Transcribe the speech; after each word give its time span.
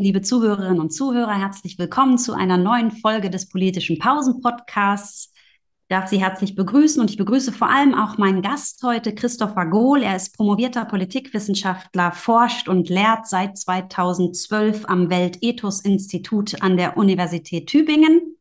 liebe 0.00 0.22
Zuhörerinnen 0.22 0.78
und 0.78 0.90
Zuhörer, 0.92 1.36
herzlich 1.36 1.76
willkommen 1.76 2.18
zu 2.18 2.32
einer 2.32 2.56
neuen 2.56 2.92
Folge 2.92 3.30
des 3.30 3.48
politischen 3.48 3.98
Pausen-Podcasts. 3.98 5.32
Ich 5.34 5.88
darf 5.88 6.08
Sie 6.08 6.20
herzlich 6.20 6.54
begrüßen 6.54 7.00
und 7.00 7.10
ich 7.10 7.16
begrüße 7.16 7.50
vor 7.50 7.68
allem 7.68 7.94
auch 7.94 8.16
meinen 8.16 8.40
Gast 8.40 8.80
heute, 8.84 9.12
Christopher 9.12 9.66
Gohl. 9.66 10.04
Er 10.04 10.14
ist 10.14 10.36
promovierter 10.36 10.84
Politikwissenschaftler, 10.84 12.12
forscht 12.12 12.68
und 12.68 12.88
lehrt 12.88 13.26
seit 13.26 13.58
2012 13.58 14.84
am 14.86 15.10
Weltethos-Institut 15.10 16.62
an 16.62 16.76
der 16.76 16.96
Universität 16.96 17.66
Tübingen. 17.66 18.37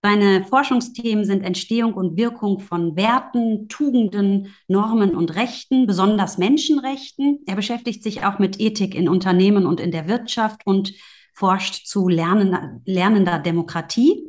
Seine 0.00 0.44
Forschungsthemen 0.44 1.24
sind 1.24 1.42
Entstehung 1.42 1.94
und 1.94 2.16
Wirkung 2.16 2.60
von 2.60 2.94
Werten, 2.94 3.68
Tugenden, 3.68 4.54
Normen 4.68 5.16
und 5.16 5.34
Rechten, 5.34 5.86
besonders 5.88 6.38
Menschenrechten. 6.38 7.40
Er 7.46 7.56
beschäftigt 7.56 8.04
sich 8.04 8.24
auch 8.24 8.38
mit 8.38 8.60
Ethik 8.60 8.94
in 8.94 9.08
Unternehmen 9.08 9.66
und 9.66 9.80
in 9.80 9.90
der 9.90 10.06
Wirtschaft 10.06 10.64
und 10.64 10.92
forscht 11.34 11.86
zu 11.86 12.08
lernender, 12.08 12.80
lernender 12.84 13.40
Demokratie. 13.40 14.24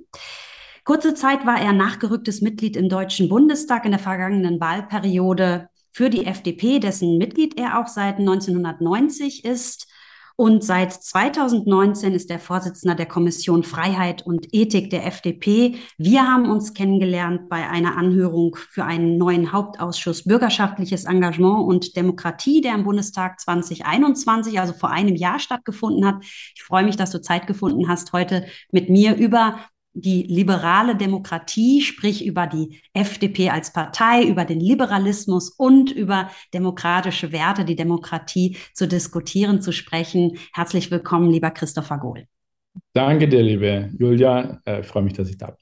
Kurze 0.85 1.13
Zeit 1.13 1.45
war 1.45 1.61
er 1.61 1.73
nachgerücktes 1.73 2.41
Mitglied 2.41 2.75
im 2.75 2.89
Deutschen 2.89 3.29
Bundestag 3.29 3.85
in 3.85 3.91
der 3.91 3.99
vergangenen 3.99 4.59
Wahlperiode 4.59 5.69
für 5.91 6.09
die 6.09 6.25
FDP, 6.25 6.79
dessen 6.79 7.19
Mitglied 7.19 7.59
er 7.59 7.79
auch 7.79 7.87
seit 7.87 8.17
1990 8.17 9.45
ist. 9.45 9.87
Und 10.39 10.63
seit 10.63 10.93
2019 10.93 12.13
ist 12.13 12.31
er 12.31 12.39
Vorsitzender 12.39 12.95
der 12.95 13.07
Kommission 13.07 13.63
Freiheit 13.63 14.25
und 14.25 14.47
Ethik 14.53 14.89
der 14.89 15.05
FDP. 15.05 15.75
Wir 15.97 16.25
haben 16.25 16.49
uns 16.49 16.73
kennengelernt 16.73 17.49
bei 17.49 17.67
einer 17.67 17.97
Anhörung 17.97 18.55
für 18.55 18.85
einen 18.85 19.17
neuen 19.17 19.51
Hauptausschuss 19.51 20.23
Bürgerschaftliches 20.23 21.03
Engagement 21.03 21.67
und 21.67 21.97
Demokratie, 21.97 22.61
der 22.61 22.75
im 22.75 22.85
Bundestag 22.85 23.41
2021, 23.41 24.61
also 24.61 24.71
vor 24.71 24.91
einem 24.91 25.17
Jahr 25.17 25.39
stattgefunden 25.39 26.05
hat. 26.05 26.23
Ich 26.55 26.63
freue 26.63 26.85
mich, 26.85 26.95
dass 26.95 27.11
du 27.11 27.19
Zeit 27.19 27.45
gefunden 27.45 27.89
hast, 27.89 28.13
heute 28.13 28.45
mit 28.71 28.89
mir 28.89 29.17
über 29.17 29.59
die 30.01 30.23
liberale 30.23 30.95
Demokratie, 30.95 31.81
sprich 31.81 32.25
über 32.25 32.47
die 32.47 32.81
FDP 32.93 33.49
als 33.49 33.73
Partei, 33.73 34.23
über 34.23 34.45
den 34.45 34.59
Liberalismus 34.59 35.49
und 35.49 35.91
über 35.91 36.29
demokratische 36.53 37.31
Werte, 37.31 37.65
die 37.65 37.75
Demokratie 37.75 38.57
zu 38.73 38.87
diskutieren, 38.87 39.61
zu 39.61 39.71
sprechen. 39.71 40.37
Herzlich 40.53 40.91
willkommen, 40.91 41.31
lieber 41.31 41.51
Christopher 41.51 41.97
Gohl. 41.97 42.25
Danke 42.93 43.27
dir, 43.27 43.43
liebe 43.43 43.89
Julia. 43.97 44.61
Ich 44.81 44.87
freue 44.87 45.03
mich, 45.03 45.13
dass 45.13 45.29
ich 45.29 45.37
da 45.37 45.47
bin. 45.47 45.57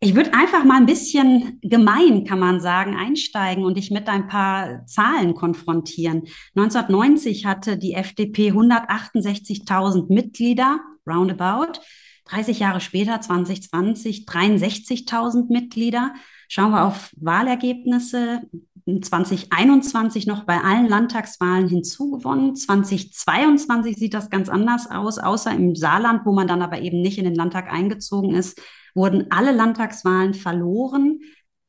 Ich 0.00 0.14
würde 0.14 0.34
einfach 0.34 0.64
mal 0.64 0.76
ein 0.76 0.84
bisschen 0.84 1.58
gemein, 1.62 2.24
kann 2.24 2.38
man 2.38 2.60
sagen, 2.60 2.94
einsteigen 2.94 3.64
und 3.64 3.78
dich 3.78 3.90
mit 3.90 4.06
ein 4.08 4.26
paar 4.26 4.84
Zahlen 4.84 5.34
konfrontieren. 5.34 6.24
1990 6.56 7.46
hatte 7.46 7.78
die 7.78 7.94
FDP 7.94 8.50
168.000 8.50 10.12
Mitglieder, 10.12 10.80
roundabout. 11.06 11.80
30 12.24 12.58
Jahre 12.58 12.80
später, 12.80 13.20
2020, 13.20 14.26
63.000 14.26 15.52
Mitglieder. 15.52 16.14
Schauen 16.48 16.72
wir 16.72 16.84
auf 16.84 17.12
Wahlergebnisse. 17.16 18.42
2021 18.86 20.26
noch 20.26 20.44
bei 20.44 20.60
allen 20.60 20.86
Landtagswahlen 20.86 21.68
hinzugewonnen. 21.68 22.54
2022 22.54 23.96
sieht 23.96 24.14
das 24.14 24.28
ganz 24.28 24.48
anders 24.48 24.90
aus, 24.90 25.18
außer 25.18 25.52
im 25.52 25.74
Saarland, 25.74 26.26
wo 26.26 26.32
man 26.32 26.46
dann 26.46 26.60
aber 26.60 26.80
eben 26.80 27.00
nicht 27.00 27.18
in 27.18 27.24
den 27.24 27.34
Landtag 27.34 27.72
eingezogen 27.72 28.34
ist, 28.34 28.60
wurden 28.94 29.30
alle 29.30 29.52
Landtagswahlen 29.52 30.34
verloren. 30.34 31.20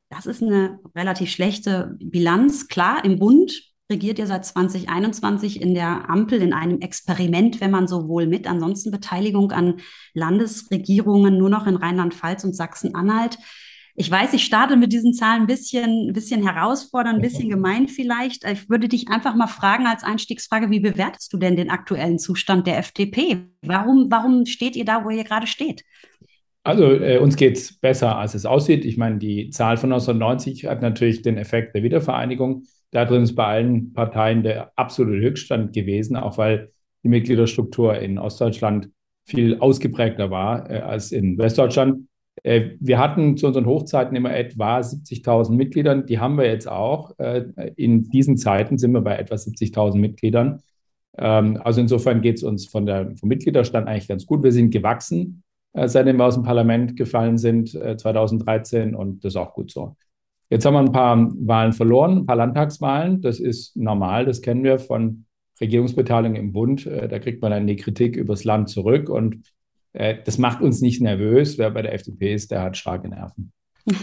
Das 0.10 0.26
ist 0.26 0.44
eine 0.44 0.80
relativ 0.94 1.32
schlechte 1.32 1.98
Bilanz. 2.00 2.68
Klar, 2.68 3.04
im 3.06 3.18
Bund 3.18 3.75
regiert 3.92 4.18
ihr 4.18 4.28
seit 4.28 4.46
2021 4.46 5.62
in 5.62 5.74
der 5.76 6.10
Ampel 6.10 6.42
in 6.42 6.54
einem 6.54 6.82
Experiment, 6.82 7.62
wenn 7.62 7.72
man 7.72 7.88
so 7.88 8.08
wohl 8.08 8.26
mit. 8.26 8.48
Ansonsten 8.48 8.92
Beteiligung 8.92 9.52
an 9.52 9.76
Landesregierungen 10.14 11.38
nur 11.38 11.50
noch 11.50 11.68
in 11.68 11.76
Rheinland-Pfalz 11.76 12.44
und 12.44 12.56
Sachsen-Anhalt. 12.56 13.38
Ich 13.98 14.12
weiß, 14.12 14.34
ich 14.34 14.44
starte 14.44 14.76
mit 14.76 14.92
diesen 14.92 15.14
Zahlen 15.14 15.44
ein 15.44 15.48
bisschen, 15.48 16.12
bisschen 16.12 16.44
herausfordernd, 16.44 17.18
ein 17.18 17.22
bisschen 17.22 17.50
gemein 17.50 17.88
vielleicht. 17.88 18.44
Ich 18.44 18.70
würde 18.70 18.90
dich 18.90 19.08
einfach 19.08 19.36
mal 19.36 19.48
fragen 19.48 19.88
als 19.88 20.04
Einstiegsfrage, 20.04 20.70
wie 20.70 20.82
bewertest 20.82 21.32
du 21.32 21.38
denn 21.38 21.56
den 21.56 21.70
aktuellen 21.70 22.20
Zustand 22.20 22.68
der 22.68 22.78
FDP? 22.80 23.38
Warum, 23.62 24.08
warum 24.10 24.46
steht 24.46 24.76
ihr 24.76 24.84
da, 24.84 25.06
wo 25.06 25.12
ihr 25.12 25.24
gerade 25.24 25.48
steht? 25.48 25.84
Also 26.64 26.92
äh, 26.92 27.20
uns 27.20 27.38
geht 27.38 27.56
es 27.56 27.80
besser, 27.80 28.18
als 28.18 28.34
es 28.34 28.46
aussieht. 28.46 28.84
Ich 28.84 28.98
meine, 28.98 29.18
die 29.18 29.52
Zahl 29.52 29.78
von 29.78 29.94
1990 29.94 30.66
hat 30.66 30.82
natürlich 30.82 31.22
den 31.22 31.38
Effekt 31.38 31.76
der 31.76 31.84
Wiedervereinigung. 31.84 32.64
Da 32.96 33.04
drin 33.04 33.24
ist 33.24 33.36
bei 33.36 33.44
allen 33.44 33.92
Parteien 33.92 34.42
der 34.42 34.72
absolute 34.78 35.20
Höchststand 35.20 35.74
gewesen, 35.74 36.16
auch 36.16 36.38
weil 36.38 36.72
die 37.04 37.10
Mitgliederstruktur 37.10 38.00
in 38.00 38.18
Ostdeutschland 38.18 38.90
viel 39.26 39.60
ausgeprägter 39.60 40.32
war 40.32 40.72
äh, 40.72 40.80
als 40.80 41.12
in 41.12 41.38
Westdeutschland. 41.38 42.08
Äh, 42.42 42.70
wir 42.80 42.98
hatten 42.98 43.36
zu 43.36 43.48
unseren 43.48 43.66
Hochzeiten 43.66 44.16
immer 44.16 44.34
etwa 44.34 44.80
70.000 44.80 45.52
Mitgliedern. 45.52 46.06
Die 46.06 46.20
haben 46.20 46.38
wir 46.38 46.46
jetzt 46.46 46.70
auch. 46.70 47.20
Äh, 47.20 47.48
in 47.76 48.10
diesen 48.12 48.38
Zeiten 48.38 48.78
sind 48.78 48.94
wir 48.94 49.02
bei 49.02 49.18
etwa 49.18 49.36
70.000 49.36 49.98
Mitgliedern. 49.98 50.62
Ähm, 51.18 51.60
also 51.66 51.82
insofern 51.82 52.22
geht 52.22 52.38
es 52.38 52.44
uns 52.44 52.66
von 52.66 52.86
der, 52.86 53.14
vom 53.18 53.28
Mitgliederstand 53.28 53.90
eigentlich 53.90 54.08
ganz 54.08 54.26
gut. 54.26 54.42
Wir 54.42 54.54
sind 54.54 54.72
gewachsen, 54.72 55.44
äh, 55.74 55.90
seitdem 55.90 56.16
wir 56.16 56.28
aus 56.28 56.36
dem 56.36 56.44
Parlament 56.44 56.96
gefallen 56.96 57.38
sind, 57.38 57.72
2013 57.72 58.94
äh, 58.94 58.96
und 58.96 59.26
das 59.26 59.34
ist 59.34 59.38
auch 59.38 59.54
gut 59.54 59.70
so. 59.70 59.98
Jetzt 60.50 60.66
haben 60.66 60.76
wir 60.76 60.80
ein 60.80 60.92
paar 60.92 61.18
Wahlen 61.18 61.74
verloren, 61.74 62.20
ein 62.20 62.26
paar 62.26 62.36
Landtagswahlen. 62.36 63.22
Das 63.22 63.40
ist 63.40 63.76
normal, 63.76 64.26
das 64.26 64.42
kennen 64.42 64.64
wir 64.64 64.80
von 64.80 65.26
Regierungsbeteiligung 65.60 66.36
im 66.36 66.52
Bund. 66.52 66.86
Äh, 66.86 67.08
da 67.08 67.20
kriegt 67.20 67.42
man 67.42 67.52
dann 67.52 67.68
die 67.68 67.76
Kritik 67.76 68.16
übers 68.16 68.44
Land 68.44 68.70
zurück 68.70 69.10
und 69.10 69.44
äh, 69.94 70.18
das 70.24 70.38
macht 70.38 70.62
uns 70.62 70.82
nicht 70.82 71.02
nervös. 71.02 71.58
Wer 71.58 71.72
bei 71.72 71.82
der 71.82 71.94
FDP 71.94 72.34
ist, 72.34 72.52
der 72.52 72.62
hat 72.62 72.78
starke 72.78 73.08
Nerven. 73.08 73.52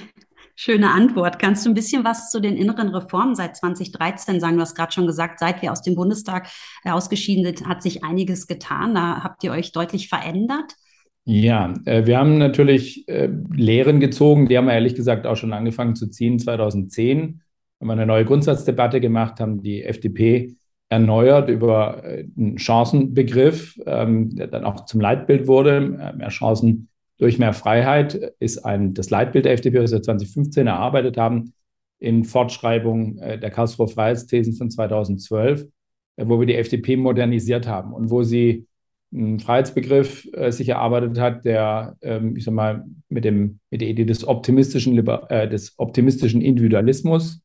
Schöne 0.54 0.90
Antwort. 0.90 1.38
Kannst 1.38 1.64
du 1.64 1.70
ein 1.70 1.74
bisschen 1.74 2.04
was 2.04 2.30
zu 2.30 2.38
den 2.38 2.56
inneren 2.56 2.88
Reformen 2.88 3.34
seit 3.34 3.56
2013 3.56 4.38
sagen? 4.38 4.56
Du 4.56 4.62
hast 4.62 4.74
gerade 4.74 4.92
schon 4.92 5.06
gesagt, 5.06 5.38
seit 5.38 5.62
wir 5.62 5.72
aus 5.72 5.82
dem 5.82 5.94
Bundestag 5.94 6.48
äh, 6.84 6.90
ausgeschieden 6.90 7.44
sind, 7.44 7.66
hat 7.66 7.82
sich 7.82 8.04
einiges 8.04 8.46
getan. 8.46 8.94
Da 8.94 9.22
habt 9.22 9.42
ihr 9.44 9.52
euch 9.52 9.72
deutlich 9.72 10.08
verändert. 10.08 10.74
Ja, 11.24 11.72
äh, 11.84 12.04
wir 12.06 12.18
haben 12.18 12.38
natürlich 12.38 13.06
äh, 13.08 13.28
Lehren 13.52 14.00
gezogen, 14.00 14.48
die 14.48 14.58
haben 14.58 14.66
wir 14.66 14.74
ehrlich 14.74 14.96
gesagt 14.96 15.26
auch 15.26 15.36
schon 15.36 15.52
angefangen 15.52 15.94
zu 15.94 16.08
ziehen 16.08 16.38
2010. 16.38 17.40
Haben 17.80 17.86
wir 17.86 17.92
eine 17.92 18.06
neue 18.06 18.24
Grundsatzdebatte 18.24 19.00
gemacht, 19.00 19.38
haben 19.38 19.62
die 19.62 19.84
FDP 19.84 20.56
erneuert 20.88 21.48
über 21.48 22.04
äh, 22.04 22.26
einen 22.36 22.58
Chancenbegriff, 22.58 23.78
ähm, 23.86 24.34
der 24.34 24.48
dann 24.48 24.64
auch 24.64 24.84
zum 24.84 25.00
Leitbild 25.00 25.46
wurde. 25.46 26.12
Mehr 26.16 26.28
Chancen 26.28 26.88
durch 27.18 27.38
mehr 27.38 27.52
Freiheit 27.52 28.14
ist 28.40 28.58
ein, 28.64 28.92
das 28.94 29.10
Leitbild 29.10 29.44
der 29.44 29.52
FDP, 29.52 29.78
das 29.78 29.92
wir 29.92 30.02
2015 30.02 30.66
erarbeitet 30.66 31.16
haben, 31.18 31.52
in 32.00 32.24
Fortschreibung 32.24 33.18
der 33.18 33.50
Karlsruher 33.50 33.86
Freiheitsthesen 33.86 34.54
von 34.54 34.70
2012, 34.70 35.68
wo 36.16 36.40
wir 36.40 36.46
die 36.48 36.56
FDP 36.56 36.96
modernisiert 36.96 37.68
haben 37.68 37.92
und 37.92 38.10
wo 38.10 38.24
sie 38.24 38.66
einen 39.14 39.40
Freiheitsbegriff 39.40 40.26
äh, 40.32 40.50
sich 40.50 40.68
erarbeitet 40.68 41.18
hat, 41.18 41.44
der, 41.44 41.96
ähm, 42.00 42.36
ich 42.36 42.44
sag 42.44 42.54
mal, 42.54 42.84
mit, 43.08 43.24
dem, 43.24 43.60
mit 43.70 43.80
der 43.80 43.88
Idee 43.88 44.04
des 44.04 44.26
optimistischen, 44.26 44.96
äh, 45.28 45.48
des 45.48 45.74
optimistischen 45.78 46.40
Individualismus 46.40 47.42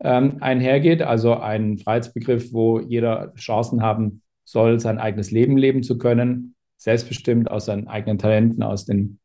ähm, 0.00 0.36
einhergeht. 0.40 1.02
Also 1.02 1.34
ein 1.34 1.78
Freiheitsbegriff, 1.78 2.52
wo 2.52 2.80
jeder 2.80 3.32
Chancen 3.34 3.82
haben 3.82 4.22
soll, 4.44 4.78
sein 4.78 4.98
eigenes 4.98 5.30
Leben 5.30 5.56
leben 5.56 5.82
zu 5.82 5.98
können, 5.98 6.54
selbstbestimmt 6.76 7.50
aus 7.50 7.66
seinen 7.66 7.88
eigenen 7.88 8.18
Talenten, 8.18 8.62
aus 8.62 8.84
den 8.84 9.18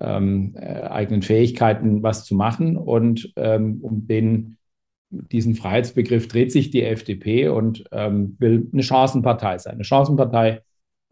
ähm, 0.00 0.54
äh, 0.56 0.82
eigenen 0.82 1.22
Fähigkeiten 1.22 2.02
was 2.02 2.24
zu 2.24 2.34
machen. 2.34 2.76
Und 2.76 3.32
ähm, 3.36 3.80
um 3.82 4.06
den, 4.06 4.56
diesen 5.10 5.54
Freiheitsbegriff 5.54 6.28
dreht 6.28 6.52
sich 6.52 6.70
die 6.70 6.84
FDP 6.84 7.48
und 7.48 7.84
ähm, 7.92 8.36
will 8.38 8.68
eine 8.72 8.82
Chancenpartei 8.82 9.58
sein. 9.58 9.74
Eine 9.74 9.84
Chancenpartei, 9.84 10.60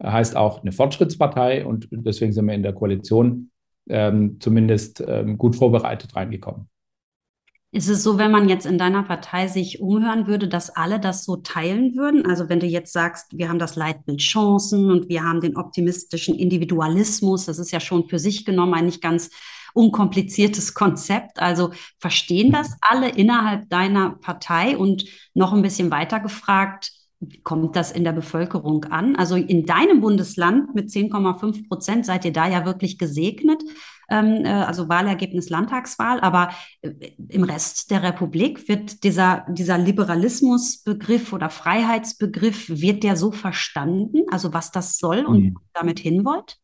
heißt 0.03 0.35
auch 0.35 0.61
eine 0.61 0.71
Fortschrittspartei 0.71 1.65
und 1.65 1.87
deswegen 1.91 2.33
sind 2.33 2.45
wir 2.45 2.53
in 2.53 2.63
der 2.63 2.73
Koalition 2.73 3.51
ähm, 3.89 4.37
zumindest 4.39 5.03
ähm, 5.05 5.37
gut 5.37 5.55
vorbereitet 5.55 6.15
reingekommen. 6.15 6.67
Ist 7.73 7.87
es 7.87 8.03
so, 8.03 8.17
wenn 8.17 8.31
man 8.31 8.49
jetzt 8.49 8.65
in 8.65 8.77
deiner 8.77 9.03
Partei 9.03 9.47
sich 9.47 9.79
umhören 9.79 10.27
würde, 10.27 10.49
dass 10.49 10.75
alle 10.75 10.99
das 10.99 11.23
so 11.23 11.37
teilen 11.37 11.95
würden? 11.95 12.25
Also 12.25 12.49
wenn 12.49 12.59
du 12.59 12.65
jetzt 12.65 12.91
sagst, 12.91 13.37
wir 13.37 13.47
haben 13.47 13.59
das 13.59 13.77
Leitbild 13.77 14.19
Chancen 14.19 14.91
und 14.91 15.07
wir 15.07 15.23
haben 15.23 15.39
den 15.39 15.55
optimistischen 15.55 16.35
Individualismus, 16.35 17.45
das 17.45 17.59
ist 17.59 17.71
ja 17.71 17.79
schon 17.79 18.09
für 18.09 18.19
sich 18.19 18.43
genommen 18.43 18.73
ein 18.73 18.87
nicht 18.87 19.01
ganz 19.01 19.29
unkompliziertes 19.73 20.73
Konzept. 20.73 21.41
Also 21.41 21.71
verstehen 21.97 22.51
das 22.51 22.75
alle 22.81 23.07
innerhalb 23.07 23.69
deiner 23.69 24.17
Partei? 24.19 24.75
Und 24.75 25.05
noch 25.33 25.53
ein 25.53 25.61
bisschen 25.61 25.91
weiter 25.91 26.19
gefragt, 26.19 26.91
kommt 27.43 27.75
das 27.75 27.91
in 27.91 28.03
der 28.03 28.13
Bevölkerung 28.13 28.85
an? 28.85 29.15
Also 29.15 29.35
in 29.35 29.65
deinem 29.65 30.01
Bundesland 30.01 30.73
mit 30.73 30.89
10,5 30.89 31.67
Prozent 31.67 32.05
seid 32.05 32.25
ihr 32.25 32.33
da 32.33 32.47
ja 32.47 32.65
wirklich 32.65 32.97
gesegnet. 32.97 33.61
ähm, 34.09 34.43
äh, 34.43 34.49
also 34.49 34.89
Wahlergebnis 34.89 35.49
Landtagswahl, 35.49 36.19
aber 36.19 36.49
äh, 36.81 36.89
im 37.29 37.43
Rest 37.43 37.91
der 37.91 38.03
Republik 38.03 38.67
wird 38.67 39.03
dieser, 39.03 39.45
dieser 39.49 39.77
Liberalismusbegriff 39.77 41.31
oder 41.31 41.49
Freiheitsbegriff, 41.49 42.81
wird 42.81 43.03
der 43.03 43.15
so 43.15 43.31
verstanden, 43.31 44.23
also 44.31 44.53
was 44.53 44.71
das 44.71 44.97
soll 44.97 45.25
und 45.25 45.43
mhm. 45.43 45.57
damit 45.73 45.99
hin 45.99 46.25
wollt? 46.25 46.57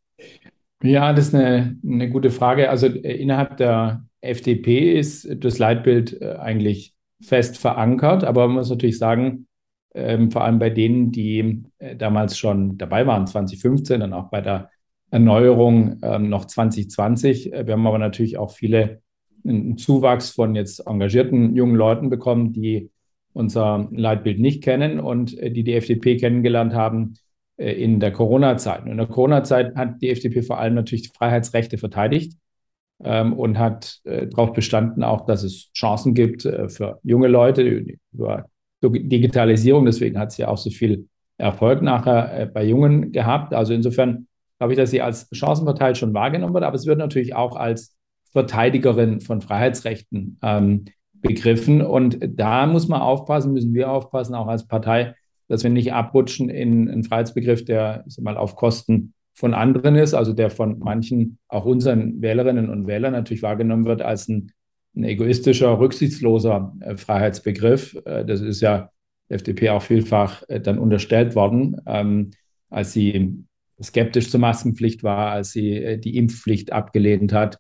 Ja, 0.84 1.14
das 1.14 1.30
ist 1.30 1.36
eine, 1.36 1.78
eine 1.86 2.10
gute 2.10 2.32
Frage. 2.32 2.70
Also 2.70 2.88
äh, 2.88 3.16
innerhalb 3.16 3.58
der 3.58 4.04
FDP 4.22 5.00
ist 5.00 5.28
das 5.40 5.60
Leitbild 5.60 6.22
eigentlich 6.22 6.96
fest 7.22 7.58
verankert, 7.58 8.24
aber 8.24 8.48
man 8.48 8.58
muss 8.58 8.70
natürlich 8.70 8.98
sagen, 8.98 9.47
ähm, 9.98 10.32
vor 10.32 10.44
allem 10.44 10.60
bei 10.60 10.70
denen, 10.70 11.12
die 11.12 11.64
äh, 11.80 11.96
damals 11.96 12.38
schon 12.38 12.78
dabei 12.78 13.08
waren, 13.08 13.28
2015, 13.28 14.00
dann 14.00 14.14
auch 14.14 14.30
bei 14.30 14.42
der 14.42 14.70
Erneuerung 15.10 16.00
ähm, 16.04 16.30
noch 16.30 16.46
2020. 16.46 17.54
Äh, 17.54 17.66
wir 17.66 17.74
haben 17.74 17.88
aber 17.88 17.98
natürlich 17.98 18.38
auch 18.38 18.52
viele 18.52 19.02
einen 19.46 19.78
Zuwachs 19.78 20.30
von 20.30 20.56
jetzt 20.56 20.80
engagierten 20.86 21.56
jungen 21.56 21.76
Leuten 21.76 22.10
bekommen, 22.10 22.54
die 22.54 22.92
unser 23.34 23.88
Leitbild 23.92 24.40
nicht 24.40 24.64
kennen 24.64 25.00
und 25.00 25.38
äh, 25.38 25.52
die 25.52 25.64
die 25.64 25.74
FDP 25.74 26.18
kennengelernt 26.18 26.74
haben 26.74 27.16
äh, 27.58 27.72
in 27.72 28.00
der 28.00 28.12
Corona-Zeit. 28.12 28.86
In 28.86 28.98
der 28.98 29.08
Corona-Zeit 29.08 29.76
hat 29.76 30.02
die 30.02 30.10
FDP 30.10 30.42
vor 30.42 30.60
allem 30.60 30.76
natürlich 30.76 31.10
Freiheitsrechte 31.10 31.78
verteidigt 31.78 32.38
ähm, 33.04 33.34
und 33.34 33.58
hat 33.58 34.02
äh, 34.04 34.28
darauf 34.28 34.54
bestanden 34.54 35.04
auch, 35.04 35.26
dass 35.26 35.44
es 35.44 35.72
Chancen 35.74 36.14
gibt 36.14 36.46
äh, 36.46 36.70
für 36.70 37.00
junge 37.04 37.28
Leute 37.28 37.64
über 37.64 38.46
Digitalisierung. 38.82 39.86
Deswegen 39.86 40.20
hat 40.20 40.32
sie 40.32 40.46
auch 40.46 40.58
so 40.58 40.70
viel 40.70 41.08
Erfolg 41.38 41.82
nachher 41.82 42.42
äh, 42.42 42.46
bei 42.46 42.64
Jungen 42.64 43.12
gehabt. 43.12 43.54
Also 43.54 43.74
insofern 43.74 44.28
glaube 44.58 44.74
ich, 44.74 44.78
dass 44.78 44.92
sie 44.92 45.02
als 45.02 45.28
Chancenpartei 45.32 45.94
schon 45.94 46.14
wahrgenommen 46.14 46.54
wird, 46.54 46.64
aber 46.64 46.76
es 46.76 46.86
wird 46.86 46.98
natürlich 46.98 47.36
auch 47.36 47.56
als 47.56 47.96
Verteidigerin 48.32 49.22
von 49.22 49.42
Freiheitsrechten 49.42 50.40
ähm, 50.42 50.86
begriffen. 51.14 51.82
Und 51.82 52.18
da 52.22 52.66
muss 52.66 52.88
man 52.88 53.02
aufpassen, 53.02 53.54
müssen 53.54 53.74
wir 53.74 53.92
aufpassen, 53.92 54.36
auch 54.36 54.48
als 54.48 54.68
Partei, 54.68 55.16
dass 55.48 55.64
wir 55.64 55.70
nicht 55.70 55.94
abrutschen 55.94 56.50
in 56.50 56.90
einen 56.90 57.04
Freiheitsbegriff, 57.04 57.66
der 57.66 58.04
mal 58.20 58.38
auf 58.38 58.56
Kosten 58.56 59.14
von 59.34 59.54
anderen 59.54 59.96
ist, 59.96 60.14
also 60.14 60.34
der 60.34 60.50
von 60.50 60.80
manchen, 60.80 61.38
auch 61.48 61.66
unseren 61.66 62.22
Wählerinnen 62.22 62.70
und 62.70 62.88
Wählern 62.88 63.14
natürlich 63.14 63.44
wahrgenommen 63.44 63.86
wird 63.86 64.02
als 64.02 64.28
ein, 64.28 64.52
ein 64.98 65.04
egoistischer, 65.04 65.80
rücksichtsloser 65.80 66.76
äh, 66.82 66.98
Freiheitsbegriff. 66.98 67.96
Äh, 68.06 68.26
das 68.26 68.42
ist 68.42 68.62
ja 68.62 68.90
der 69.30 69.36
FDP 69.36 69.70
auch 69.70 69.82
vielfach 69.82 70.44
äh, 70.48 70.60
dann 70.60 70.80
unterstellt 70.80 71.36
worden, 71.36 71.78
ähm, 71.86 72.32
als 72.70 72.94
sie 72.94 73.44
skeptisch 73.82 74.32
zur 74.32 74.40
Maskenpflicht 74.40 75.04
war, 75.04 75.32
als 75.32 75.52
sie 75.52 76.00
die 76.00 76.18
Impfpflicht 76.18 76.74
abgelehnt 76.74 77.32
hat, 77.32 77.60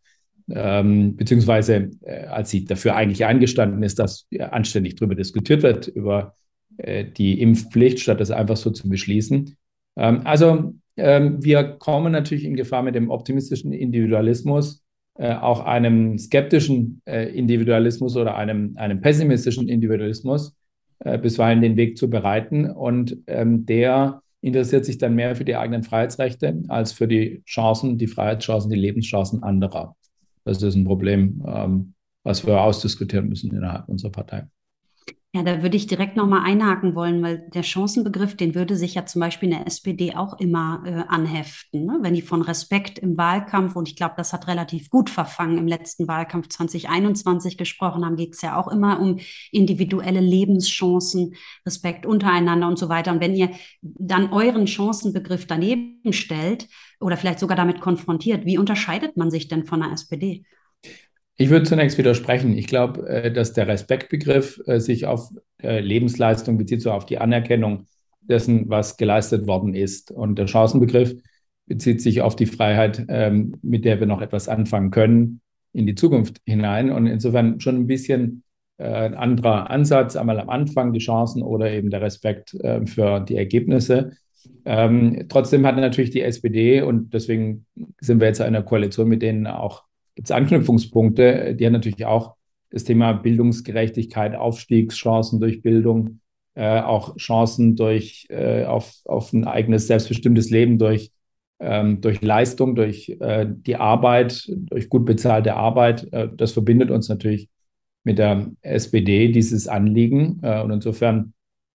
ähm, 0.50 1.16
beziehungsweise 1.16 1.92
äh, 2.02 2.26
als 2.26 2.50
sie 2.50 2.66
dafür 2.66 2.96
eigentlich 2.96 3.24
eingestanden 3.26 3.84
ist, 3.84 4.00
dass 4.00 4.28
anständig 4.40 4.96
darüber 4.96 5.16
diskutiert 5.16 5.62
wird, 5.62 5.88
über 5.88 6.36
äh, 6.78 7.06
die 7.06 7.40
Impfpflicht, 7.42 8.00
statt 8.00 8.20
das 8.20 8.32
einfach 8.32 8.58
so 8.58 8.72
zu 8.72 8.90
beschließen. 8.90 9.56
Ähm, 9.98 10.22
also 10.24 10.74
ähm, 10.96 11.44
wir 11.44 11.64
kommen 11.64 12.12
natürlich 12.12 12.46
in 12.46 12.56
Gefahr 12.56 12.84
mit 12.84 12.96
dem 12.96 13.10
optimistischen 13.10 13.74
Individualismus, 13.74 14.84
äh, 15.18 15.34
auch 15.34 15.62
einem 15.66 16.18
skeptischen 16.18 17.02
äh, 17.06 17.30
Individualismus 17.36 18.16
oder 18.16 18.36
einem, 18.36 18.74
einem 18.78 19.02
pessimistischen 19.02 19.68
Individualismus 19.68 20.56
bisweilen 21.22 21.62
den 21.62 21.78
Weg 21.78 21.96
zu 21.96 22.10
bereiten. 22.10 22.72
Und 22.72 23.18
ähm, 23.28 23.68
der 23.68 24.24
interessiert 24.42 24.84
sich 24.84 24.98
dann 24.98 25.14
mehr 25.14 25.36
für 25.36 25.46
die 25.46 25.56
eigenen 25.56 25.84
Freiheitsrechte 25.84 26.64
als 26.70 26.92
für 26.92 27.08
die 27.08 27.44
Chancen, 27.46 28.00
die 28.00 28.08
Freiheitschancen, 28.08 28.72
die 28.72 28.80
Lebenschancen 28.80 29.44
anderer. 29.44 29.96
Das 30.44 30.62
ist 30.64 30.76
ein 30.76 30.86
Problem, 30.86 31.44
ähm, 31.46 31.94
was 32.24 32.48
wir 32.48 32.60
ausdiskutieren 32.60 33.30
müssen 33.30 33.56
innerhalb 33.56 33.88
unserer 33.90 34.12
Partei. 34.12 34.48
Ja, 35.34 35.44
da 35.44 35.62
würde 35.62 35.76
ich 35.76 35.88
direkt 35.88 36.16
nochmal 36.16 36.46
einhaken 36.46 36.96
wollen, 36.96 37.22
weil 37.22 37.50
der 37.54 37.62
Chancenbegriff, 37.62 38.38
den 38.38 38.56
würde 38.56 38.78
sich 38.78 38.96
ja 38.96 39.06
zum 39.06 39.20
Beispiel 39.20 39.50
in 39.50 39.58
der 39.58 39.68
SPD 39.68 40.16
auch 40.16 40.40
immer 40.40 40.82
äh, 40.86 41.04
anheften. 41.10 41.86
Ne? 41.86 42.00
Wenn 42.02 42.14
die 42.14 42.22
von 42.22 42.42
Respekt 42.42 42.98
im 42.98 43.18
Wahlkampf, 43.18 43.76
und 43.76 43.90
ich 43.90 43.98
glaube, 43.98 44.16
das 44.16 44.32
hat 44.32 44.48
relativ 44.48 44.90
gut 44.90 45.10
verfangen, 45.10 45.58
im 45.58 45.68
letzten 45.68 46.08
Wahlkampf 46.08 46.48
2021 46.48 47.58
gesprochen 47.58 48.06
haben, 48.06 48.16
ging 48.16 48.32
es 48.32 48.42
ja 48.42 48.58
auch 48.58 48.70
immer 48.70 49.02
um 49.02 49.20
individuelle 49.52 50.22
Lebenschancen, 50.22 51.36
Respekt 51.66 52.06
untereinander 52.06 52.68
und 52.68 52.80
so 52.80 52.88
weiter. 52.88 53.12
Und 53.12 53.20
wenn 53.20 53.36
ihr 53.36 53.52
dann 53.82 54.32
euren 54.32 54.66
Chancenbegriff 54.66 55.46
daneben 55.46 56.14
stellt 56.14 56.70
oder 57.02 57.18
vielleicht 57.18 57.40
sogar 57.40 57.58
damit 57.58 57.82
konfrontiert, 57.82 58.46
wie 58.46 58.58
unterscheidet 58.58 59.18
man 59.18 59.30
sich 59.30 59.50
denn 59.50 59.66
von 59.66 59.82
der 59.82 59.92
SPD? 59.92 60.46
Ich 61.40 61.52
würde 61.52 61.66
zunächst 61.66 62.00
widersprechen. 62.00 62.58
Ich 62.58 62.66
glaube, 62.66 63.08
äh, 63.08 63.32
dass 63.32 63.54
der 63.54 63.68
Respektbegriff 63.68 64.60
äh, 64.66 64.80
sich 64.80 65.06
auf 65.06 65.30
äh, 65.62 65.80
Lebensleistung 65.80 66.58
bezieht, 66.58 66.82
so 66.82 66.92
auf 66.92 67.06
die 67.06 67.20
Anerkennung 67.20 67.86
dessen, 68.22 68.70
was 68.70 68.98
geleistet 68.98 69.46
worden 69.46 69.76
ist. 69.76 70.10
Und 70.10 70.40
der 70.40 70.48
Chancenbegriff 70.48 71.14
bezieht 71.68 72.02
sich 72.02 72.22
auf 72.22 72.36
die 72.36 72.48
Freiheit, 72.48 73.06
ähm, 73.08 73.56
mit 73.62 73.86
der 73.86 74.00
wir 74.00 74.08
noch 74.08 74.22
etwas 74.22 74.50
anfangen 74.50 74.90
können 74.90 75.42
in 75.74 75.86
die 75.86 75.96
Zukunft 75.96 76.42
hinein. 76.46 76.92
Und 76.92 77.06
insofern 77.06 77.60
schon 77.60 77.76
ein 77.76 77.88
bisschen 77.88 78.44
ein 78.80 79.16
anderer 79.16 79.72
Ansatz, 79.72 80.16
einmal 80.16 80.40
am 80.40 80.50
Anfang 80.50 80.94
die 80.94 81.00
Chancen 81.00 81.42
oder 81.42 81.72
eben 81.72 81.90
der 81.90 82.02
Respekt 82.04 82.56
für 82.86 83.20
die 83.22 83.36
Ergebnisse. 83.36 84.12
Ähm, 84.66 85.26
trotzdem 85.30 85.66
hat 85.66 85.78
natürlich 85.78 86.12
die 86.12 86.22
SPD, 86.22 86.84
und 86.84 87.12
deswegen 87.12 87.66
sind 88.00 88.20
wir 88.20 88.28
jetzt 88.28 88.40
in 88.40 88.46
einer 88.46 88.62
Koalition, 88.62 89.08
mit 89.08 89.24
denen 89.24 89.48
auch 89.48 89.87
gibt 90.18 90.30
es 90.30 90.36
Anknüpfungspunkte, 90.36 91.54
die 91.54 91.64
haben 91.64 91.74
natürlich 91.74 92.08
auch 92.08 92.38
das 92.72 92.84
Thema 92.84 93.14
Bildungsgerechtigkeit, 93.14 94.36
Aufstiegschancen 94.36 95.40
durch 95.40 95.62
Bildung, 95.62 96.22
äh, 96.56 96.82
auch 96.82 97.16
Chancen 97.18 97.76
durch 97.76 98.26
äh, 98.30 98.66
auf, 98.66 98.96
auf 99.06 99.32
ein 99.32 99.46
eigenes 99.46 99.86
selbstbestimmtes 99.86 100.50
Leben 100.50 100.80
durch, 100.80 101.12
ähm, 101.60 102.02
durch 102.02 102.24
Leistung, 102.24 102.74
durch 102.74 103.16
äh, 103.20 103.46
die 103.48 103.76
Arbeit, 103.76 104.52
durch 104.52 104.90
gut 104.90 105.06
bezahlte 105.06 105.54
Arbeit. 105.54 106.12
Äh, 106.12 106.30
das 106.36 106.52
verbindet 106.54 106.90
uns 106.90 107.10
natürlich 107.10 107.48
mit 108.04 108.18
der 108.18 108.50
SPD, 108.64 109.32
dieses 109.32 109.68
Anliegen. 109.68 110.40
Äh, 110.42 110.64
und 110.64 110.72
insofern 110.72 111.34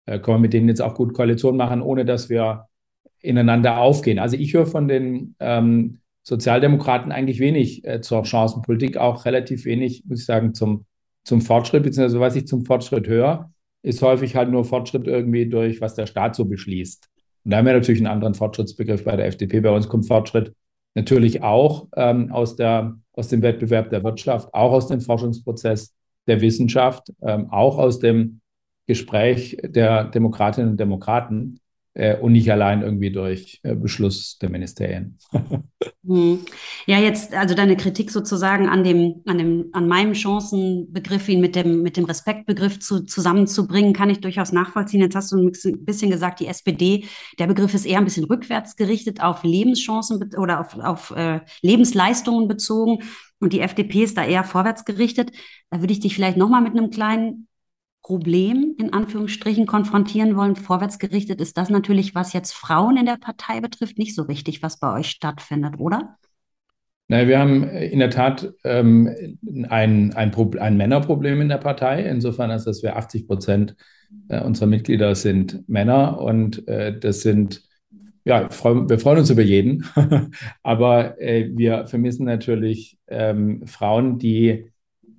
äh, 0.06 0.18
können 0.18 0.38
wir 0.38 0.40
mit 0.40 0.54
denen 0.54 0.68
jetzt 0.68 0.80
auch 0.80 0.94
gut 0.94 1.12
Koalition 1.12 1.58
machen, 1.58 1.82
ohne 1.82 2.06
dass 2.06 2.30
wir 2.30 2.68
ineinander 3.20 3.76
aufgehen. 3.76 4.18
Also 4.18 4.38
ich 4.38 4.54
höre 4.54 4.64
von 4.64 4.88
den 4.88 5.34
ähm, 5.40 5.98
Sozialdemokraten 6.30 7.10
eigentlich 7.10 7.40
wenig 7.40 7.84
äh, 7.84 8.00
zur 8.00 8.24
Chancenpolitik, 8.24 8.96
auch 8.96 9.24
relativ 9.24 9.64
wenig, 9.64 10.04
muss 10.06 10.20
ich 10.20 10.26
sagen, 10.26 10.54
zum, 10.54 10.86
zum 11.24 11.40
Fortschritt, 11.40 11.82
beziehungsweise 11.82 12.20
was 12.20 12.36
ich 12.36 12.46
zum 12.46 12.64
Fortschritt 12.64 13.08
höre, 13.08 13.50
ist 13.82 14.00
häufig 14.00 14.36
halt 14.36 14.48
nur 14.48 14.64
Fortschritt 14.64 15.08
irgendwie 15.08 15.48
durch, 15.48 15.80
was 15.80 15.96
der 15.96 16.06
Staat 16.06 16.36
so 16.36 16.44
beschließt. 16.44 17.08
Und 17.44 17.50
da 17.50 17.56
haben 17.56 17.66
wir 17.66 17.72
natürlich 17.72 18.00
einen 18.00 18.12
anderen 18.12 18.34
Fortschrittsbegriff 18.34 19.02
bei 19.02 19.16
der 19.16 19.26
FDP. 19.26 19.60
Bei 19.60 19.74
uns 19.74 19.88
kommt 19.88 20.06
Fortschritt 20.06 20.54
natürlich 20.94 21.42
auch 21.42 21.88
ähm, 21.96 22.30
aus, 22.30 22.54
der, 22.54 22.96
aus 23.12 23.26
dem 23.26 23.42
Wettbewerb 23.42 23.90
der 23.90 24.04
Wirtschaft, 24.04 24.54
auch 24.54 24.70
aus 24.70 24.86
dem 24.86 25.00
Forschungsprozess 25.00 25.96
der 26.28 26.40
Wissenschaft, 26.40 27.12
ähm, 27.22 27.50
auch 27.50 27.76
aus 27.78 27.98
dem 27.98 28.40
Gespräch 28.86 29.56
der 29.64 30.04
Demokratinnen 30.04 30.70
und 30.70 30.80
Demokraten 30.80 31.58
und 32.20 32.32
nicht 32.32 32.50
allein 32.50 32.82
irgendwie 32.82 33.10
durch 33.10 33.60
äh, 33.62 33.74
Beschluss 33.74 34.38
der 34.38 34.50
Ministerien. 34.50 35.18
Hm. 36.06 36.40
Ja, 36.86 36.98
jetzt, 36.98 37.34
also 37.34 37.54
deine 37.54 37.76
Kritik 37.76 38.10
sozusagen 38.10 38.68
an 38.68 38.84
dem, 38.84 39.22
an 39.26 39.36
dem, 39.36 39.68
an 39.72 39.86
meinem 39.86 40.14
Chancenbegriff, 40.14 41.28
ihn 41.28 41.40
mit 41.40 41.54
dem, 41.54 41.82
mit 41.82 41.98
dem 41.98 42.06
Respektbegriff 42.06 42.80
zu, 42.80 43.04
zusammenzubringen, 43.04 43.92
kann 43.92 44.08
ich 44.08 44.20
durchaus 44.20 44.50
nachvollziehen. 44.50 45.02
Jetzt 45.02 45.14
hast 45.14 45.30
du 45.30 45.36
ein 45.36 45.52
bisschen 45.84 46.10
gesagt, 46.10 46.40
die 46.40 46.46
SPD, 46.46 47.04
der 47.38 47.46
Begriff 47.46 47.74
ist 47.74 47.84
eher 47.84 47.98
ein 47.98 48.04
bisschen 48.04 48.24
rückwärts 48.24 48.76
gerichtet 48.76 49.22
auf 49.22 49.44
Lebenschancen 49.44 50.34
oder 50.38 50.60
auf, 50.60 50.78
auf 50.78 51.10
äh, 51.10 51.40
Lebensleistungen 51.60 52.48
bezogen. 52.48 53.02
Und 53.38 53.52
die 53.52 53.60
FDP 53.60 54.02
ist 54.04 54.16
da 54.16 54.24
eher 54.24 54.44
vorwärts 54.44 54.86
gerichtet. 54.86 55.32
Da 55.70 55.80
würde 55.80 55.92
ich 55.92 56.00
dich 56.00 56.14
vielleicht 56.14 56.38
nochmal 56.38 56.62
mit 56.62 56.72
einem 56.72 56.90
kleinen 56.90 57.46
Problem 58.02 58.74
in 58.78 58.92
Anführungsstrichen 58.92 59.66
konfrontieren 59.66 60.36
wollen, 60.36 60.56
vorwärtsgerichtet, 60.56 61.40
ist 61.40 61.56
das 61.58 61.70
natürlich, 61.70 62.14
was 62.14 62.32
jetzt 62.32 62.52
Frauen 62.52 62.96
in 62.96 63.06
der 63.06 63.18
Partei 63.18 63.60
betrifft, 63.60 63.98
nicht 63.98 64.14
so 64.14 64.22
richtig, 64.22 64.62
was 64.62 64.78
bei 64.78 64.92
euch 64.92 65.10
stattfindet, 65.10 65.78
oder? 65.78 66.16
Naja, 67.08 67.26
wir 67.26 67.38
haben 67.40 67.64
in 67.64 67.98
der 67.98 68.10
Tat 68.10 68.52
ähm, 68.62 69.10
ein, 69.68 70.12
ein, 70.14 70.32
ein, 70.34 70.76
Männerproblem 70.76 71.40
in 71.40 71.48
der 71.48 71.58
Partei, 71.58 72.04
insofern 72.04 72.52
als 72.52 72.64
dass 72.64 72.84
wir 72.84 72.96
80 72.96 73.26
Prozent 73.26 73.74
äh, 74.28 74.40
unserer 74.40 74.68
Mitglieder 74.68 75.14
sind 75.16 75.68
Männer 75.68 76.20
und 76.20 76.68
äh, 76.68 76.96
das 76.96 77.22
sind, 77.22 77.62
ja, 78.24 78.48
wir 78.48 78.98
freuen 78.98 79.18
uns 79.18 79.30
über 79.30 79.42
jeden, 79.42 79.84
aber 80.62 81.20
äh, 81.20 81.50
wir 81.52 81.86
vermissen 81.88 82.26
natürlich 82.26 82.96
ähm, 83.08 83.66
Frauen, 83.66 84.18
die 84.18 84.69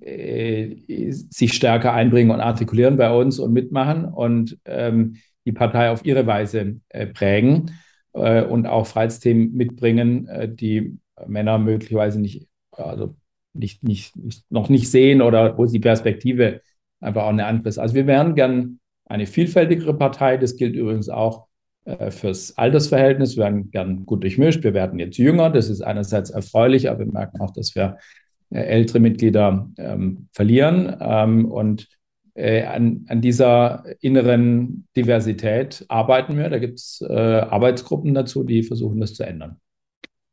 äh, 0.02 0.76
sich 1.10 1.52
stärker 1.52 1.92
einbringen 1.92 2.30
und 2.30 2.40
artikulieren 2.40 2.96
bei 2.96 3.14
uns 3.14 3.38
und 3.38 3.52
mitmachen 3.52 4.04
und 4.04 4.58
ähm, 4.64 5.16
die 5.44 5.52
Partei 5.52 5.90
auf 5.90 6.04
ihre 6.04 6.26
Weise 6.26 6.80
äh, 6.88 7.06
prägen 7.06 7.72
äh, 8.12 8.42
und 8.42 8.66
auch 8.66 8.86
Freiheitsthemen 8.86 9.52
mitbringen, 9.52 10.26
äh, 10.28 10.48
die 10.48 10.98
Männer 11.26 11.58
möglicherweise 11.58 12.20
nicht 12.20 12.48
also 12.72 13.14
nicht, 13.54 13.82
nicht, 13.82 14.14
noch 14.50 14.68
nicht 14.68 14.90
sehen 14.90 15.20
oder 15.20 15.56
wo 15.58 15.66
die 15.66 15.78
Perspektive 15.78 16.62
einfach 17.00 17.24
auch 17.24 17.28
eine 17.28 17.46
andere 17.46 17.68
ist. 17.68 17.78
Also 17.78 17.94
wir 17.94 18.06
wären 18.06 18.34
gern 18.34 18.80
eine 19.04 19.26
vielfältigere 19.26 19.96
Partei. 19.96 20.36
Das 20.36 20.56
gilt 20.56 20.74
übrigens 20.74 21.08
auch 21.08 21.46
äh, 21.84 22.10
fürs 22.10 22.56
Altersverhältnis. 22.56 23.36
Wir 23.36 23.44
werden 23.44 23.70
gern 23.70 24.06
gut 24.06 24.22
durchmischt. 24.22 24.62
Wir 24.64 24.74
werden 24.74 24.98
jetzt 24.98 25.18
jünger. 25.18 25.50
Das 25.50 25.68
ist 25.68 25.82
einerseits 25.82 26.30
erfreulich, 26.30 26.88
aber 26.88 27.00
wir 27.00 27.12
merken 27.12 27.40
auch, 27.40 27.52
dass 27.52 27.74
wir 27.74 27.98
ältere 28.52 29.00
Mitglieder 29.00 29.70
ähm, 29.78 30.28
verlieren. 30.32 30.96
Ähm, 31.00 31.44
und 31.46 31.88
äh, 32.34 32.64
an, 32.64 33.04
an, 33.08 33.20
dieser 33.20 33.84
inneren 34.00 34.86
Diversität 34.96 35.84
arbeiten 35.88 36.36
wir. 36.36 36.48
Da 36.48 36.58
gibt 36.58 36.78
es 36.78 37.04
äh, 37.06 37.12
Arbeitsgruppen 37.12 38.14
dazu, 38.14 38.44
die 38.44 38.62
versuchen, 38.62 39.00
das 39.00 39.14
zu 39.14 39.24
ändern. 39.24 39.56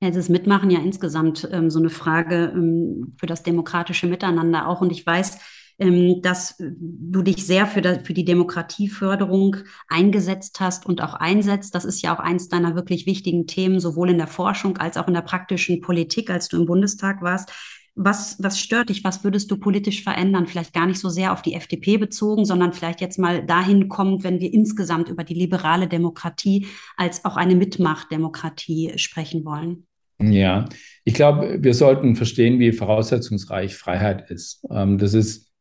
Jetzt 0.02 0.16
ist 0.16 0.30
Mitmachen 0.30 0.70
ja 0.70 0.80
insgesamt 0.80 1.48
ähm, 1.52 1.70
so 1.70 1.80
eine 1.80 1.90
Frage 1.90 2.54
ähm, 2.56 3.16
für 3.18 3.26
das 3.26 3.44
demokratische 3.44 4.08
Miteinander 4.08 4.68
auch. 4.68 4.80
Und 4.80 4.94
ich 4.94 5.06
weiß, 5.06 5.40
ähm, 5.78 6.22
dass 6.22 6.56
du 6.58 7.22
dich 7.22 7.46
sehr 7.46 7.68
für, 7.68 7.82
das, 7.82 8.00
für 8.04 8.14
die 8.14 8.24
Demokratieförderung 8.24 9.58
eingesetzt 9.90 10.62
hast 10.62 10.86
und 10.86 11.02
auch 11.02 11.16
einsetzt. 11.16 11.76
Das 11.76 11.84
ist 11.84 12.02
ja 12.02 12.16
auch 12.16 12.20
eins 12.20 12.48
deiner 12.48 12.76
wirklich 12.76 13.08
wichtigen 13.08 13.46
Themen, 13.46 13.82
sowohl 13.82 14.10
in 14.10 14.18
der 14.18 14.28
Forschung 14.28 14.78
als 14.78 14.96
auch 14.96 15.08
in 15.08 15.14
der 15.14 15.22
praktischen 15.22 15.82
Politik, 15.82 16.30
als 16.30 16.48
du 16.48 16.58
im 16.58 16.66
Bundestag 16.66 17.22
warst. 17.22 17.52
Was, 18.02 18.38
was 18.42 18.58
stört 18.58 18.88
dich? 18.88 19.04
Was 19.04 19.26
würdest 19.26 19.52
du 19.52 19.58
politisch 19.58 20.04
verändern? 20.04 20.48
Vielleicht 20.48 20.74
gar 20.74 20.88
nicht 20.88 21.00
so 21.00 21.10
sehr 21.10 21.34
auf 21.34 21.42
die 21.42 21.54
FDP 21.54 21.98
bezogen, 21.98 22.46
sondern 22.46 22.72
vielleicht 22.72 23.02
jetzt 23.02 23.20
mal 23.20 23.46
dahin 23.46 23.90
kommt, 23.90 24.24
wenn 24.24 24.40
wir 24.40 24.54
insgesamt 24.54 25.10
über 25.10 25.26
die 25.26 25.34
liberale 25.34 25.88
Demokratie 25.88 26.68
als 26.96 27.26
auch 27.26 27.36
eine 27.36 27.56
Mitmachdemokratie 27.56 28.94
sprechen 28.96 29.44
wollen. 29.44 29.86
Ja, 30.22 30.70
ich 31.04 31.14
glaube, 31.14 31.58
wir 31.62 31.74
sollten 31.74 32.16
verstehen, 32.16 32.60
wie 32.60 32.72
voraussetzungsreich 32.72 33.76
Freiheit 33.76 34.32
ist. 34.32 34.66
Ähm, 34.72 34.98
das 34.98 35.14
ist 35.14 35.52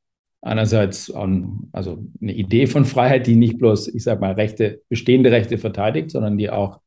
einerseits 0.41 1.11
also 1.11 2.07
eine 2.23 2.35
Idee 2.35 2.69
von 2.69 2.85
Freiheit, 2.85 3.27
die 3.27 3.35
nicht 3.35 3.59
bloß, 3.59 3.89
ich 3.89 4.05
sage 4.05 4.21
mal, 4.21 4.35
Rechte, 4.35 4.83
bestehende 4.89 5.33
Rechte 5.33 5.59
verteidigt, 5.59 6.13
sondern 6.13 6.39
die 6.39 6.51
auch 6.51 6.81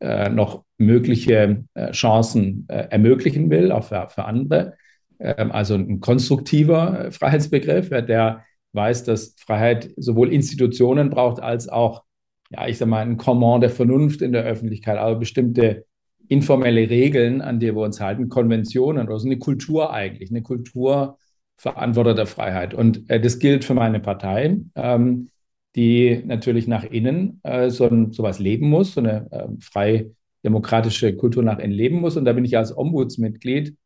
äh, 0.00 0.30
noch 0.30 0.64
mögliche 0.78 1.64
äh, 1.74 1.90
Chancen 1.92 2.66
äh, 2.68 2.88
ermöglichen 2.90 3.50
will, 3.50 3.70
auch 3.70 3.84
für, 3.84 4.08
für 4.08 4.24
andere. 4.24 4.78
Ähm, 5.24 5.50
also 5.52 5.74
ein 5.74 6.00
konstruktiver 6.00 7.10
Freiheitsbegriff, 7.10 7.88
der 7.88 8.44
weiß, 8.72 9.04
dass 9.04 9.34
Freiheit 9.38 9.90
sowohl 9.96 10.32
Institutionen 10.32 11.10
braucht 11.10 11.40
als 11.40 11.68
auch, 11.68 12.04
ja, 12.50 12.66
ich 12.68 12.78
sage 12.78 12.90
mal, 12.90 13.00
ein 13.00 13.16
Kommand 13.16 13.62
der 13.62 13.70
Vernunft 13.70 14.20
in 14.20 14.32
der 14.32 14.44
Öffentlichkeit, 14.44 14.98
also 14.98 15.18
bestimmte 15.18 15.86
informelle 16.28 16.88
Regeln, 16.90 17.40
an 17.40 17.58
die 17.58 17.74
wir 17.74 17.82
uns 17.82 18.00
halten, 18.00 18.28
Konventionen 18.28 19.06
oder 19.06 19.18
so 19.18 19.26
eine 19.26 19.38
Kultur 19.38 19.92
eigentlich, 19.92 20.30
eine 20.30 20.42
Kultur 20.42 21.18
verantworteter 21.56 22.26
Freiheit. 22.26 22.74
Und 22.74 23.08
äh, 23.08 23.20
das 23.20 23.38
gilt 23.38 23.64
für 23.64 23.74
meine 23.74 24.00
Partei, 24.00 24.58
ähm, 24.74 25.30
die 25.76 26.22
natürlich 26.24 26.66
nach 26.66 26.84
innen 26.84 27.40
äh, 27.44 27.70
so 27.70 27.88
ein, 27.88 28.12
sowas 28.12 28.38
leben 28.38 28.68
muss, 28.68 28.94
so 28.94 29.00
eine 29.00 29.30
äh, 29.30 29.48
frei 29.60 30.10
demokratische 30.44 31.16
Kultur 31.16 31.42
nach 31.42 31.58
innen 31.58 31.72
leben 31.72 32.00
muss. 32.00 32.16
Und 32.16 32.24
da 32.24 32.32
bin 32.32 32.44
ich 32.44 32.56
als 32.56 32.76
Ombudsmitglied 32.76 33.76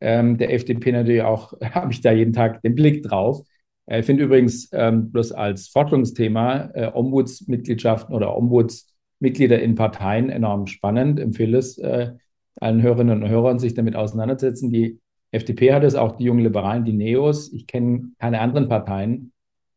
ähm, 0.00 0.38
der 0.38 0.52
FDP 0.52 0.92
natürlich 0.92 1.22
auch, 1.22 1.52
habe 1.60 1.92
ich 1.92 2.00
da 2.00 2.12
jeden 2.12 2.32
Tag 2.32 2.62
den 2.62 2.74
Blick 2.74 3.02
drauf. 3.02 3.46
Ich 3.88 4.04
finde 4.04 4.24
übrigens 4.24 4.68
ähm, 4.72 5.12
bloß 5.12 5.30
als 5.30 5.68
Forschungsthema 5.68 6.70
äh, 6.74 6.90
Ombudsmitgliedschaften 6.92 8.14
oder 8.14 8.36
Ombuds 8.36 8.96
Mitglieder 9.20 9.60
in 9.60 9.74
Parteien 9.74 10.28
enorm 10.28 10.66
spannend. 10.66 11.20
Empfehle 11.20 11.58
es 11.58 11.78
äh, 11.78 12.12
allen 12.56 12.82
Hörerinnen 12.82 13.22
und 13.22 13.28
Hörern, 13.28 13.58
sich 13.58 13.74
damit 13.74 13.96
auseinanderzusetzen. 13.96 14.70
Die 14.70 14.98
FDP 15.30 15.72
hat 15.72 15.84
es, 15.84 15.94
auch 15.94 16.16
die 16.16 16.24
jungen 16.24 16.42
Liberalen, 16.42 16.84
die 16.84 16.92
Neos. 16.92 17.52
Ich 17.52 17.66
kenne 17.66 18.10
keine 18.18 18.40
anderen 18.40 18.68
Parteien, 18.68 19.32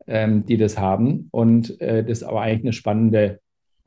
ähm, 0.08 0.46
die 0.46 0.58
das 0.58 0.78
haben. 0.78 1.28
Und 1.32 1.80
äh, 1.82 2.04
das 2.04 2.20
ist 2.20 2.24
aber 2.24 2.42
eigentlich 2.42 2.64
eine 2.64 2.74
spannende, 2.74 3.40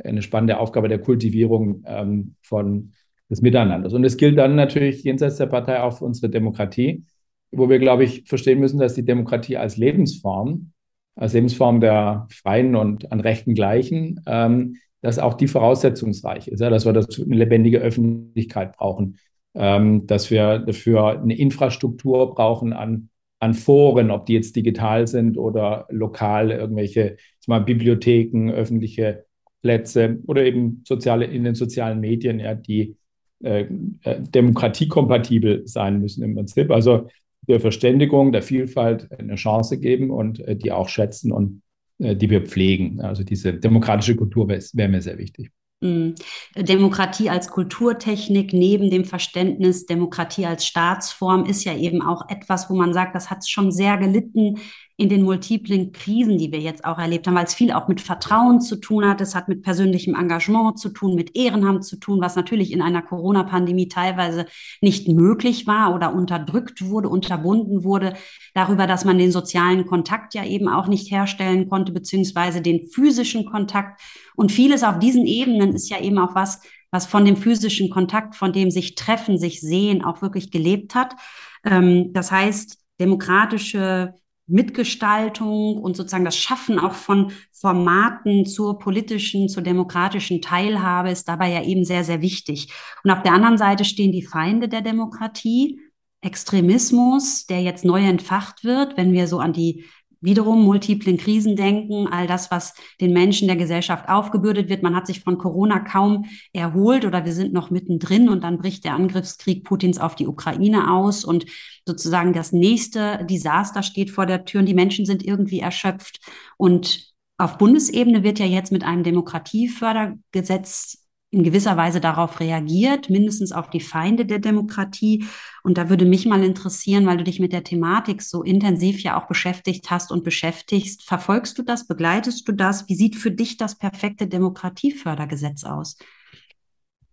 eine 0.02 0.22
spannende 0.22 0.58
Aufgabe 0.58 0.88
der 0.88 1.00
Kultivierung 1.00 1.84
ähm, 1.86 2.34
von 2.42 2.92
des 3.32 3.40
Miteinanders. 3.40 3.94
Und 3.94 4.04
es 4.04 4.18
gilt 4.18 4.38
dann 4.38 4.56
natürlich 4.56 5.04
jenseits 5.04 5.38
der 5.38 5.46
Partei 5.46 5.80
auch 5.80 5.98
für 5.98 6.04
unsere 6.04 6.28
Demokratie, 6.28 7.02
wo 7.50 7.70
wir, 7.70 7.78
glaube 7.78 8.04
ich, 8.04 8.24
verstehen 8.26 8.60
müssen, 8.60 8.78
dass 8.78 8.94
die 8.94 9.06
Demokratie 9.06 9.56
als 9.56 9.78
Lebensform, 9.78 10.72
als 11.16 11.32
Lebensform 11.32 11.80
der 11.80 12.26
Freien 12.30 12.76
und 12.76 13.10
an 13.10 13.20
Rechten 13.20 13.54
gleichen, 13.54 14.20
ähm, 14.26 14.76
dass 15.00 15.18
auch 15.18 15.34
die 15.34 15.48
voraussetzungsreich 15.48 16.46
ist, 16.46 16.60
ja, 16.60 16.68
dass 16.68 16.84
wir 16.84 16.92
dazu 16.92 17.24
eine 17.24 17.36
lebendige 17.36 17.78
Öffentlichkeit 17.78 18.76
brauchen, 18.76 19.18
ähm, 19.54 20.06
dass 20.06 20.30
wir 20.30 20.58
dafür 20.58 21.20
eine 21.20 21.36
Infrastruktur 21.36 22.34
brauchen 22.34 22.74
an, 22.74 23.08
an 23.40 23.54
Foren, 23.54 24.10
ob 24.10 24.26
die 24.26 24.34
jetzt 24.34 24.56
digital 24.56 25.06
sind 25.08 25.38
oder 25.38 25.86
lokal, 25.90 26.50
irgendwelche 26.50 27.16
mal, 27.46 27.60
Bibliotheken, 27.60 28.50
öffentliche 28.50 29.24
Plätze 29.62 30.18
oder 30.26 30.44
eben 30.44 30.82
soziale, 30.86 31.24
in 31.24 31.44
den 31.44 31.54
sozialen 31.54 32.00
Medien, 32.00 32.38
ja, 32.38 32.54
die 32.54 32.96
äh, 33.42 33.66
äh 34.02 34.20
demokratiekompatibel 34.20 35.66
sein 35.66 36.00
müssen 36.00 36.22
im 36.22 36.34
Prinzip. 36.34 36.70
Also 36.70 37.08
der 37.48 37.60
Verständigung, 37.60 38.32
der 38.32 38.42
Vielfalt 38.42 39.10
eine 39.18 39.34
Chance 39.34 39.78
geben 39.78 40.10
und 40.10 40.40
äh, 40.40 40.56
die 40.56 40.72
auch 40.72 40.88
schätzen 40.88 41.32
und 41.32 41.62
äh, 41.98 42.16
die 42.16 42.30
wir 42.30 42.42
pflegen. 42.42 43.00
Also 43.00 43.24
diese 43.24 43.54
demokratische 43.54 44.16
Kultur 44.16 44.48
wäre 44.48 44.62
wär 44.72 44.88
mir 44.88 45.02
sehr 45.02 45.18
wichtig. 45.18 45.50
Mm. 45.80 46.10
Demokratie 46.56 47.28
als 47.28 47.48
Kulturtechnik 47.48 48.52
neben 48.52 48.90
dem 48.90 49.04
Verständnis 49.04 49.86
Demokratie 49.86 50.46
als 50.46 50.64
Staatsform 50.64 51.44
ist 51.44 51.64
ja 51.64 51.76
eben 51.76 52.02
auch 52.02 52.28
etwas, 52.28 52.70
wo 52.70 52.74
man 52.74 52.94
sagt, 52.94 53.16
das 53.16 53.30
hat 53.30 53.48
schon 53.48 53.72
sehr 53.72 53.96
gelitten 53.96 54.58
in 55.02 55.08
den 55.08 55.24
multiplen 55.24 55.90
Krisen, 55.90 56.38
die 56.38 56.52
wir 56.52 56.60
jetzt 56.60 56.84
auch 56.84 56.96
erlebt 56.96 57.26
haben, 57.26 57.34
weil 57.34 57.44
es 57.44 57.54
viel 57.54 57.72
auch 57.72 57.88
mit 57.88 58.00
Vertrauen 58.00 58.60
zu 58.60 58.76
tun 58.76 59.04
hat. 59.04 59.20
Es 59.20 59.34
hat 59.34 59.48
mit 59.48 59.64
persönlichem 59.64 60.14
Engagement 60.14 60.78
zu 60.78 60.90
tun, 60.90 61.16
mit 61.16 61.34
Ehrenamt 61.36 61.84
zu 61.84 61.96
tun, 61.96 62.20
was 62.20 62.36
natürlich 62.36 62.70
in 62.70 62.80
einer 62.80 63.02
Corona-Pandemie 63.02 63.88
teilweise 63.88 64.46
nicht 64.80 65.08
möglich 65.08 65.66
war 65.66 65.92
oder 65.92 66.14
unterdrückt 66.14 66.88
wurde, 66.88 67.08
unterbunden 67.08 67.82
wurde, 67.82 68.14
darüber, 68.54 68.86
dass 68.86 69.04
man 69.04 69.18
den 69.18 69.32
sozialen 69.32 69.86
Kontakt 69.86 70.34
ja 70.34 70.44
eben 70.44 70.68
auch 70.68 70.86
nicht 70.86 71.10
herstellen 71.10 71.68
konnte, 71.68 71.90
beziehungsweise 71.90 72.60
den 72.60 72.86
physischen 72.86 73.44
Kontakt. 73.44 74.00
Und 74.36 74.52
vieles 74.52 74.84
auf 74.84 75.00
diesen 75.00 75.26
Ebenen 75.26 75.74
ist 75.74 75.90
ja 75.90 76.00
eben 76.00 76.18
auch 76.18 76.36
was, 76.36 76.60
was 76.92 77.06
von 77.06 77.24
dem 77.24 77.36
physischen 77.36 77.90
Kontakt, 77.90 78.36
von 78.36 78.52
dem 78.52 78.70
sich 78.70 78.94
treffen, 78.94 79.36
sich 79.36 79.60
sehen, 79.60 80.04
auch 80.04 80.22
wirklich 80.22 80.52
gelebt 80.52 80.94
hat. 80.94 81.16
Ähm, 81.64 82.12
das 82.12 82.30
heißt, 82.30 82.78
demokratische 83.00 84.14
Mitgestaltung 84.46 85.78
und 85.78 85.96
sozusagen 85.96 86.24
das 86.24 86.36
Schaffen 86.36 86.78
auch 86.78 86.94
von 86.94 87.32
Formaten 87.52 88.44
zur 88.44 88.78
politischen, 88.78 89.48
zur 89.48 89.62
demokratischen 89.62 90.42
Teilhabe 90.42 91.10
ist 91.10 91.28
dabei 91.28 91.50
ja 91.50 91.62
eben 91.62 91.84
sehr, 91.84 92.04
sehr 92.04 92.22
wichtig. 92.22 92.72
Und 93.04 93.10
auf 93.10 93.22
der 93.22 93.32
anderen 93.32 93.58
Seite 93.58 93.84
stehen 93.84 94.12
die 94.12 94.26
Feinde 94.26 94.68
der 94.68 94.82
Demokratie, 94.82 95.80
Extremismus, 96.22 97.46
der 97.46 97.62
jetzt 97.62 97.84
neu 97.84 98.00
entfacht 98.04 98.62
wird, 98.62 98.96
wenn 98.96 99.12
wir 99.12 99.26
so 99.26 99.40
an 99.40 99.52
die 99.52 99.84
wiederum 100.22 100.64
multiplen 100.64 101.18
Krisen 101.18 101.56
denken, 101.56 102.06
all 102.06 102.26
das, 102.26 102.50
was 102.50 102.74
den 103.00 103.12
Menschen 103.12 103.48
der 103.48 103.56
Gesellschaft 103.56 104.08
aufgebürdet 104.08 104.68
wird. 104.68 104.82
Man 104.82 104.96
hat 104.96 105.06
sich 105.06 105.20
von 105.20 105.36
Corona 105.36 105.80
kaum 105.80 106.24
erholt 106.52 107.04
oder 107.04 107.24
wir 107.24 107.32
sind 107.32 107.52
noch 107.52 107.70
mittendrin 107.70 108.28
und 108.28 108.44
dann 108.44 108.58
bricht 108.58 108.84
der 108.84 108.94
Angriffskrieg 108.94 109.64
Putins 109.64 109.98
auf 109.98 110.14
die 110.14 110.26
Ukraine 110.26 110.90
aus 110.90 111.24
und 111.24 111.44
sozusagen 111.86 112.32
das 112.32 112.52
nächste 112.52 113.26
Desaster 113.28 113.82
steht 113.82 114.10
vor 114.10 114.24
der 114.24 114.44
Tür 114.44 114.60
und 114.60 114.66
die 114.66 114.74
Menschen 114.74 115.04
sind 115.04 115.24
irgendwie 115.24 115.60
erschöpft. 115.60 116.20
Und 116.56 117.12
auf 117.36 117.58
Bundesebene 117.58 118.22
wird 118.22 118.38
ja 118.38 118.46
jetzt 118.46 118.70
mit 118.70 118.84
einem 118.84 119.02
Demokratiefördergesetz 119.02 121.01
in 121.32 121.42
gewisser 121.42 121.78
Weise 121.78 121.98
darauf 121.98 122.40
reagiert, 122.40 123.08
mindestens 123.08 123.52
auf 123.52 123.70
die 123.70 123.80
Feinde 123.80 124.26
der 124.26 124.38
Demokratie. 124.38 125.24
Und 125.62 125.78
da 125.78 125.88
würde 125.88 126.04
mich 126.04 126.26
mal 126.26 126.44
interessieren, 126.44 127.06
weil 127.06 127.16
du 127.16 127.24
dich 127.24 127.40
mit 127.40 127.54
der 127.54 127.64
Thematik 127.64 128.20
so 128.20 128.42
intensiv 128.42 129.02
ja 129.02 129.18
auch 129.18 129.26
beschäftigt 129.26 129.90
hast 129.90 130.12
und 130.12 130.24
beschäftigst. 130.24 131.02
Verfolgst 131.02 131.56
du 131.56 131.62
das? 131.62 131.86
Begleitest 131.86 132.46
du 132.46 132.52
das? 132.52 132.86
Wie 132.86 132.94
sieht 132.94 133.16
für 133.16 133.30
dich 133.30 133.56
das 133.56 133.78
perfekte 133.78 134.26
Demokratiefördergesetz 134.26 135.64
aus? 135.64 135.96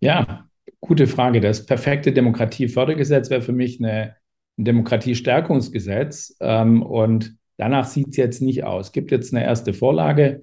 Ja, 0.00 0.46
gute 0.80 1.06
Frage. 1.06 1.40
Das 1.40 1.64
perfekte 1.64 2.12
Demokratiefördergesetz 2.12 3.30
wäre 3.30 3.40
für 3.40 3.54
mich 3.54 3.80
eine, 3.80 4.16
ein 4.58 4.64
Demokratiestärkungsgesetz. 4.66 6.36
Ähm, 6.40 6.82
und 6.82 7.36
danach 7.56 7.86
sieht 7.86 8.08
es 8.10 8.16
jetzt 8.18 8.42
nicht 8.42 8.64
aus. 8.64 8.88
Es 8.88 8.92
gibt 8.92 9.12
jetzt 9.12 9.32
eine 9.32 9.44
erste 9.44 9.72
Vorlage 9.72 10.42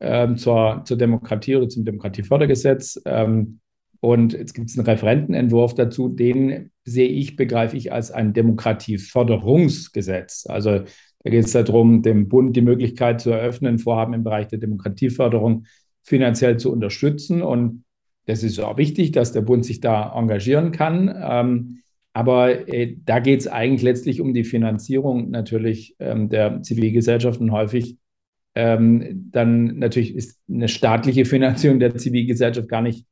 ähm, 0.00 0.36
zur, 0.36 0.82
zur 0.84 0.96
Demokratie 0.96 1.56
oder 1.56 1.68
zum 1.68 1.84
Demokratiefördergesetz. 1.84 3.02
Ähm, 3.04 3.58
und 4.00 4.34
jetzt 4.34 4.54
gibt 4.54 4.70
es 4.70 4.78
einen 4.78 4.86
Referentenentwurf 4.86 5.74
dazu, 5.74 6.08
den 6.08 6.70
sehe 6.84 7.08
ich, 7.08 7.34
begreife 7.36 7.76
ich 7.76 7.92
als 7.92 8.12
ein 8.12 8.32
Demokratieförderungsgesetz. 8.32 10.46
Also 10.48 10.84
da 11.26 11.30
geht 11.30 11.44
es 11.44 11.52
darum, 11.52 12.02
dem 12.02 12.28
Bund 12.28 12.54
die 12.54 12.62
Möglichkeit 12.62 13.20
zu 13.20 13.30
eröffnen, 13.30 13.78
Vorhaben 13.78 14.14
im 14.14 14.22
Bereich 14.22 14.46
der 14.48 14.60
Demokratieförderung 14.60 15.64
finanziell 16.04 16.56
zu 16.56 16.70
unterstützen. 16.70 17.42
Und 17.42 17.84
das 18.26 18.44
ist 18.44 18.60
auch 18.60 18.76
wichtig, 18.76 19.12
dass 19.12 19.32
der 19.32 19.40
Bund 19.40 19.64
sich 19.64 19.80
da 19.80 20.12
engagieren 20.14 20.70
kann. 20.70 21.12
Ähm, 21.20 21.80
aber 22.12 22.68
äh, 22.68 22.96
da 23.04 23.18
geht 23.18 23.40
es 23.40 23.48
eigentlich 23.48 23.82
letztlich 23.82 24.20
um 24.20 24.34
die 24.34 24.44
Finanzierung 24.44 25.30
natürlich 25.30 25.96
ähm, 25.98 26.28
der 26.28 26.62
Zivilgesellschaften 26.62 27.52
häufig. 27.52 27.96
Ähm, 28.56 29.28
dann 29.30 29.78
natürlich 29.78 30.14
ist 30.14 30.40
eine 30.48 30.68
staatliche 30.68 31.24
Finanzierung 31.26 31.78
der 31.78 31.94
Zivilgesellschaft 31.96 32.68
gar 32.68 32.82
nicht 32.82 33.06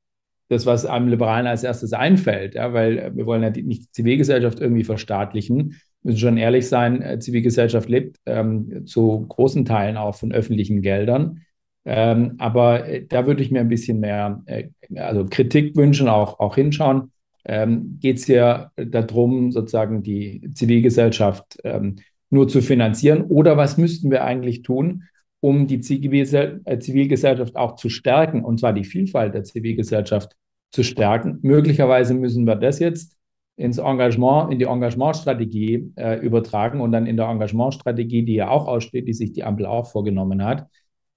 das, 0.48 0.66
was 0.66 0.86
einem 0.86 1.08
Liberalen 1.08 1.46
als 1.46 1.64
erstes 1.64 1.92
einfällt, 1.92 2.54
ja, 2.54 2.72
weil 2.72 3.14
wir 3.14 3.26
wollen 3.26 3.42
ja 3.42 3.50
nicht 3.50 3.82
die 3.82 3.90
Zivilgesellschaft 3.92 4.60
irgendwie 4.60 4.84
verstaatlichen, 4.84 5.76
müssen 6.02 6.18
schon 6.18 6.36
ehrlich 6.36 6.68
sein, 6.68 7.02
äh, 7.02 7.18
Zivilgesellschaft 7.18 7.88
lebt 7.88 8.18
ähm, 8.26 8.86
zu 8.86 9.26
großen 9.28 9.64
Teilen 9.64 9.96
auch 9.96 10.14
von 10.16 10.32
öffentlichen 10.32 10.82
Geldern. 10.82 11.42
Ähm, 11.86 12.34
aber 12.38 12.88
äh, 12.88 13.06
da 13.06 13.26
würde 13.26 13.42
ich 13.42 13.50
mir 13.50 13.60
ein 13.60 13.68
bisschen 13.68 14.00
mehr 14.00 14.42
äh, 14.46 14.68
also 14.96 15.26
Kritik 15.28 15.76
wünschen, 15.76 16.08
auch, 16.08 16.40
auch 16.40 16.54
hinschauen 16.54 17.12
ähm, 17.44 17.98
geht 18.00 18.18
es 18.18 18.26
ja 18.26 18.70
darum, 18.76 19.52
sozusagen 19.52 20.02
die 20.02 20.50
Zivilgesellschaft 20.54 21.58
ähm, 21.64 21.96
nur 22.30 22.48
zu 22.48 22.62
finanzieren? 22.62 23.22
Oder 23.22 23.56
was 23.56 23.76
müssten 23.76 24.10
wir 24.10 24.24
eigentlich 24.24 24.62
tun, 24.62 25.04
um 25.44 25.66
die 25.66 25.76
äh, 25.76 26.78
Zivilgesellschaft 26.78 27.54
auch 27.54 27.76
zu 27.76 27.90
stärken, 27.90 28.42
und 28.42 28.60
zwar 28.60 28.72
die 28.72 28.84
Vielfalt 28.84 29.34
der 29.34 29.44
Zivilgesellschaft 29.44 30.34
zu 30.72 30.82
stärken? 30.82 31.38
Möglicherweise 31.42 32.14
müssen 32.14 32.46
wir 32.46 32.56
das 32.56 32.78
jetzt 32.78 33.18
ins 33.56 33.76
Engagement, 33.76 34.50
in 34.50 34.58
die 34.58 34.64
Engagementstrategie 34.64 35.92
äh, 35.96 36.18
übertragen 36.20 36.80
und 36.80 36.92
dann 36.92 37.04
in 37.04 37.18
der 37.18 37.26
Engagementstrategie, 37.26 38.24
die 38.24 38.36
ja 38.36 38.48
auch 38.48 38.66
aussteht, 38.66 39.06
die 39.06 39.12
sich 39.12 39.34
die 39.34 39.44
Ampel 39.44 39.66
auch 39.66 39.86
vorgenommen 39.86 40.42
hat, 40.42 40.66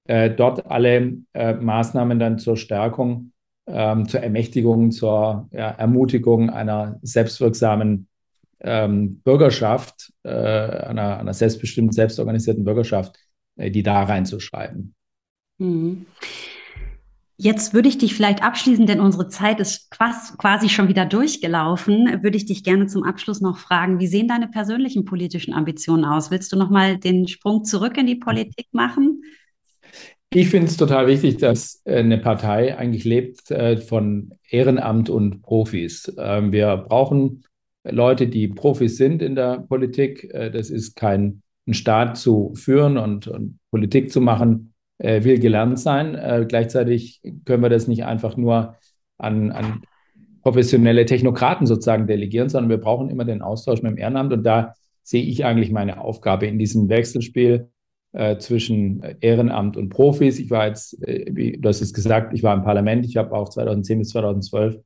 äh, 0.07 0.29
dort 0.29 0.69
alle 0.69 1.19
äh, 1.34 1.53
Maßnahmen 1.53 2.19
dann 2.19 2.38
zur 2.38 2.57
Stärkung 2.57 3.31
ähm, 3.65 4.10
zur 4.10 4.22
Ermächtigung, 4.22 4.91
zur 4.91 5.48
ja, 5.53 5.69
Ermutigung 5.69 6.50
einer 6.50 7.00
selbstwirksamen 7.01 8.07
ähm, 8.60 9.22
Bürgerschaft, 9.22 10.12
äh, 10.24 10.29
einer, 10.29 11.19
einer 11.19 11.34
selbstbestimmten, 11.34 11.93
selbstorganisierten 11.93 12.65
Bürgerschaft, 12.65 13.17
die 13.58 13.84
da 13.84 14.04
reinzuschreiben. 14.04 14.94
Mhm. 15.58 16.06
Jetzt 17.40 17.76
würde 17.76 17.88
ich 17.88 18.00
dich 18.00 18.16
vielleicht 18.16 18.42
abschließen, 18.42 18.88
denn 18.88 19.00
unsere 19.00 19.28
Zeit 19.28 19.60
ist 19.60 19.92
quasi 19.92 20.70
schon 20.70 20.88
wieder 20.88 21.06
durchgelaufen. 21.06 22.24
Würde 22.24 22.36
ich 22.36 22.48
dich 22.48 22.64
gerne 22.64 22.88
zum 22.88 23.04
Abschluss 23.04 23.42
noch 23.42 23.60
fragen, 23.60 24.00
wie 24.00 24.08
sehen 24.08 24.28
deine 24.28 24.48
persönlichen 24.48 25.06
politischen 25.06 25.54
Ambitionen 25.54 26.04
aus? 26.04 26.32
Willst 26.32 26.52
du 26.52 26.58
noch 26.58 26.72
mal 26.72 26.98
den 26.98 27.28
Sprung 27.28 27.64
zurück 27.64 27.96
in 27.98 28.08
die 28.08 28.16
Politik 28.16 28.66
machen? 28.72 29.22
Ich 30.34 30.50
finde 30.50 30.68
es 30.68 30.78
total 30.78 31.06
wichtig, 31.06 31.38
dass 31.38 31.82
äh, 31.86 31.98
eine 31.98 32.18
Partei 32.18 32.76
eigentlich 32.76 33.06
lebt 33.06 33.52
äh, 33.52 33.78
von 33.78 34.34
Ehrenamt 34.50 35.10
und 35.10 35.42
Profis. 35.42 36.12
Ähm, 36.18 36.52
wir 36.52 36.76
brauchen 36.76 37.44
Leute, 37.84 38.28
die 38.28 38.48
Profis 38.48 38.98
sind 38.98 39.22
in 39.22 39.36
der 39.36 39.60
Politik. 39.60 40.24
Äh, 40.34 40.50
das 40.50 40.70
ist 40.72 40.96
kein 40.96 41.44
ein 41.68 41.74
Staat 41.74 42.18
zu 42.18 42.54
führen 42.56 42.98
und, 42.98 43.28
und 43.28 43.60
Politik 43.72 44.12
zu 44.12 44.22
machen, 44.22 44.74
will 45.00 45.38
gelernt 45.38 45.78
sein. 45.80 46.48
Gleichzeitig 46.48 47.22
können 47.46 47.62
wir 47.62 47.70
das 47.70 47.88
nicht 47.88 48.06
einfach 48.06 48.36
nur 48.36 48.78
an, 49.20 49.52
an 49.52 49.82
professionelle 50.42 51.06
Technokraten 51.06 51.68
sozusagen 51.68 52.08
delegieren, 52.08 52.50
sondern 52.50 52.70
wir 52.70 52.78
brauchen 52.78 53.10
immer 53.10 53.26
den 53.26 53.42
Austausch 53.42 53.82
mit 53.82 53.92
dem 53.92 53.98
Ehrenamt. 53.98 54.34
Und 54.34 54.44
da 54.44 54.74
sehe 55.04 55.24
ich 55.24 55.46
eigentlich 55.46 55.72
meine 55.72 56.02
Aufgabe 56.02 56.48
in 56.48 56.58
diesem 56.58 56.90
Wechselspiel 56.90 57.70
äh, 58.14 58.38
zwischen 58.38 59.04
Ehrenamt 59.20 59.78
und 59.78 59.90
Profis. 59.90 60.40
Ich 60.40 60.50
war 60.50 60.68
jetzt, 60.68 61.02
äh, 61.04 61.26
wie 61.32 61.58
du 61.58 61.70
hast 61.70 61.82
es 61.82 61.94
gesagt, 61.94 62.34
ich 62.34 62.44
war 62.44 62.56
im 62.56 62.64
Parlament. 62.64 63.06
Ich 63.06 63.18
habe 63.18 63.34
auch 63.34 63.50
2010 63.50 64.00
bis 64.00 64.10
2012 64.10 64.82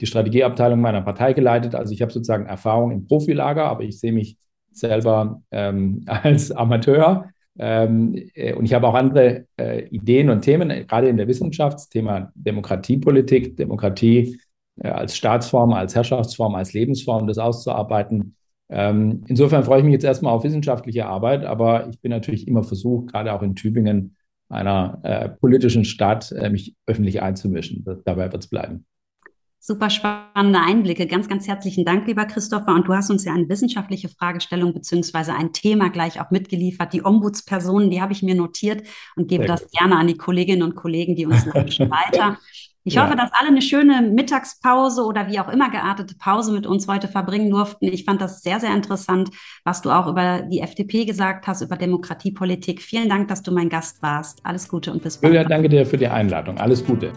die 0.00 0.06
Strategieabteilung 0.06 0.80
meiner 0.80 1.02
Partei 1.02 1.32
geleitet. 1.32 1.74
Also 1.74 1.92
ich 1.92 2.02
habe 2.02 2.12
sozusagen 2.12 2.46
Erfahrung 2.46 2.90
im 2.90 3.06
Profilager, 3.06 3.64
aber 3.64 3.82
ich 3.82 3.98
sehe 3.98 4.12
mich 4.12 4.38
selber 4.72 5.42
ähm, 5.50 6.02
als 6.06 6.50
Amateur. 6.50 7.30
Ähm, 7.58 8.14
äh, 8.34 8.54
und 8.54 8.64
ich 8.64 8.74
habe 8.74 8.86
auch 8.86 8.94
andere 8.94 9.46
äh, 9.58 9.86
Ideen 9.88 10.30
und 10.30 10.42
Themen, 10.42 10.86
gerade 10.86 11.08
in 11.08 11.16
der 11.16 11.28
Wissenschaft, 11.28 11.90
Thema 11.90 12.32
Demokratiepolitik, 12.34 13.56
Demokratie 13.56 14.40
äh, 14.76 14.88
als 14.88 15.16
Staatsform, 15.16 15.72
als 15.72 15.94
Herrschaftsform, 15.94 16.54
als 16.54 16.72
Lebensform, 16.72 17.26
das 17.26 17.38
auszuarbeiten. 17.38 18.36
Ähm, 18.70 19.24
insofern 19.26 19.64
freue 19.64 19.80
ich 19.80 19.84
mich 19.84 19.94
jetzt 19.94 20.04
erstmal 20.04 20.32
auf 20.32 20.44
wissenschaftliche 20.44 21.06
Arbeit, 21.06 21.44
aber 21.44 21.88
ich 21.88 22.00
bin 22.00 22.10
natürlich 22.10 22.46
immer 22.46 22.62
versucht, 22.62 23.12
gerade 23.12 23.32
auch 23.32 23.42
in 23.42 23.56
Tübingen, 23.56 24.16
einer 24.48 24.98
äh, 25.02 25.28
politischen 25.28 25.84
Stadt, 25.84 26.32
äh, 26.32 26.50
mich 26.50 26.74
öffentlich 26.86 27.22
einzumischen. 27.22 27.84
Dabei 28.04 28.32
wird 28.32 28.44
es 28.44 28.48
bleiben. 28.48 28.84
Super 29.62 29.90
spannende 29.90 30.58
Einblicke. 30.58 31.06
Ganz, 31.06 31.28
ganz 31.28 31.46
herzlichen 31.46 31.84
Dank, 31.84 32.06
lieber 32.06 32.24
Christopher. 32.24 32.74
Und 32.74 32.88
du 32.88 32.94
hast 32.94 33.10
uns 33.10 33.26
ja 33.26 33.34
eine 33.34 33.46
wissenschaftliche 33.50 34.08
Fragestellung 34.08 34.72
beziehungsweise 34.72 35.34
ein 35.34 35.52
Thema 35.52 35.90
gleich 35.90 36.18
auch 36.18 36.30
mitgeliefert. 36.30 36.94
Die 36.94 37.04
Ombudspersonen, 37.04 37.90
die 37.90 38.00
habe 38.00 38.14
ich 38.14 38.22
mir 38.22 38.34
notiert 38.34 38.86
und 39.16 39.28
gebe 39.28 39.44
Sehr 39.44 39.52
das 39.52 39.62
gut. 39.64 39.72
gerne 39.78 39.96
an 39.96 40.06
die 40.06 40.16
Kolleginnen 40.16 40.62
und 40.62 40.76
Kollegen, 40.76 41.14
die 41.14 41.26
uns 41.26 41.46
weiter. 41.46 42.38
Ich 42.84 42.94
ja. 42.94 43.04
hoffe, 43.04 43.14
dass 43.14 43.30
alle 43.34 43.48
eine 43.48 43.60
schöne 43.60 44.00
Mittagspause 44.00 45.04
oder 45.04 45.28
wie 45.28 45.38
auch 45.38 45.50
immer 45.50 45.70
geartete 45.70 46.14
Pause 46.16 46.52
mit 46.52 46.66
uns 46.66 46.88
heute 46.88 47.08
verbringen 47.08 47.50
durften. 47.50 47.84
Ich 47.84 48.06
fand 48.06 48.22
das 48.22 48.40
sehr, 48.40 48.60
sehr 48.60 48.74
interessant, 48.74 49.28
was 49.64 49.82
du 49.82 49.90
auch 49.90 50.06
über 50.06 50.40
die 50.40 50.60
FDP 50.60 51.04
gesagt 51.04 51.46
hast, 51.46 51.60
über 51.60 51.76
Demokratiepolitik. 51.76 52.80
Vielen 52.80 53.10
Dank, 53.10 53.28
dass 53.28 53.42
du 53.42 53.52
mein 53.52 53.68
Gast 53.68 54.02
warst. 54.02 54.40
Alles 54.44 54.70
Gute 54.70 54.90
und 54.90 55.02
bis 55.02 55.18
bald. 55.18 55.34
Julia, 55.34 55.46
danke 55.46 55.68
dir 55.68 55.84
für 55.84 55.98
die 55.98 56.08
Einladung. 56.08 56.56
Alles 56.56 56.82
Gute. 56.82 57.12